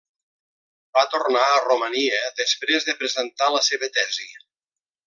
Va 0.97 1.03
tornar 1.15 1.43
a 1.49 1.59
Romania 1.67 2.23
després 2.41 2.89
de 2.91 2.99
presentar 3.05 3.55
la 3.59 3.63
seva 3.73 3.93
tesi. 4.01 4.31